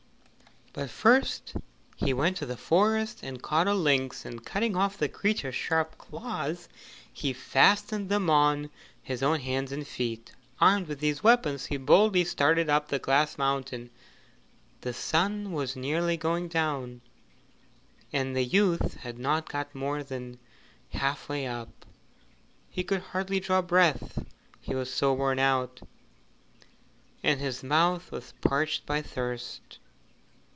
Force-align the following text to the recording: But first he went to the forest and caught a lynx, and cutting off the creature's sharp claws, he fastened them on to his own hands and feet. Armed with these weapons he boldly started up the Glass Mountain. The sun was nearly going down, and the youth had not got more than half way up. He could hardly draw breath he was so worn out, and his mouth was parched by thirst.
But 0.73 0.89
first 0.89 1.53
he 1.97 2.13
went 2.13 2.37
to 2.37 2.45
the 2.45 2.55
forest 2.55 3.23
and 3.23 3.41
caught 3.43 3.67
a 3.67 3.73
lynx, 3.73 4.23
and 4.23 4.45
cutting 4.45 4.73
off 4.73 4.97
the 4.97 5.09
creature's 5.09 5.53
sharp 5.53 5.97
claws, 5.97 6.69
he 7.11 7.33
fastened 7.33 8.07
them 8.07 8.29
on 8.29 8.63
to 8.63 8.69
his 9.03 9.21
own 9.21 9.41
hands 9.41 9.73
and 9.73 9.85
feet. 9.85 10.31
Armed 10.61 10.87
with 10.87 11.01
these 11.01 11.21
weapons 11.25 11.65
he 11.65 11.75
boldly 11.75 12.23
started 12.23 12.69
up 12.69 12.87
the 12.87 12.99
Glass 12.99 13.37
Mountain. 13.37 13.89
The 14.79 14.93
sun 14.93 15.51
was 15.51 15.75
nearly 15.75 16.15
going 16.15 16.47
down, 16.47 17.01
and 18.13 18.33
the 18.33 18.45
youth 18.45 18.93
had 19.01 19.19
not 19.19 19.49
got 19.49 19.75
more 19.75 20.03
than 20.03 20.39
half 20.91 21.27
way 21.27 21.47
up. 21.47 21.85
He 22.69 22.85
could 22.85 23.01
hardly 23.01 23.41
draw 23.41 23.61
breath 23.61 24.25
he 24.61 24.73
was 24.73 24.89
so 24.89 25.11
worn 25.11 25.37
out, 25.37 25.81
and 27.21 27.41
his 27.41 27.61
mouth 27.61 28.09
was 28.09 28.33
parched 28.39 28.85
by 28.85 29.01
thirst. 29.01 29.77